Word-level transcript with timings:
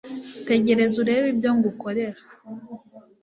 tegereza 0.47 0.95
urebe 1.03 1.27
ibyo 1.33 1.49
ngukorera 1.57 2.21